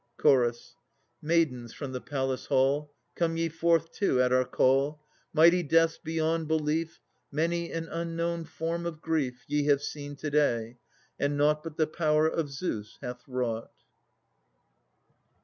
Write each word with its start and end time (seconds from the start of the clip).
CH. 0.19 0.73
Maidens 1.21 1.75
from 1.75 1.91
the 1.91 2.01
palace 2.01 2.47
hall, 2.47 2.91
Come 3.13 3.37
ye 3.37 3.49
forth, 3.49 3.91
too, 3.91 4.19
at 4.19 4.33
our 4.33 4.45
call! 4.45 4.99
Mighty 5.31 5.61
deaths 5.61 5.99
beyond 6.03 6.47
belief, 6.47 6.99
Many 7.31 7.71
an 7.71 7.87
unknown 7.87 8.45
form 8.45 8.87
of 8.87 8.99
grief, 8.99 9.45
Ye 9.47 9.65
have 9.65 9.83
seen 9.83 10.15
to 10.15 10.31
day; 10.31 10.77
and 11.19 11.37
nought 11.37 11.63
But 11.63 11.77
the 11.77 11.85
power 11.85 12.27
of 12.27 12.49
Zeus 12.49 12.97
hath 13.03 13.21
wrought. 13.27 13.69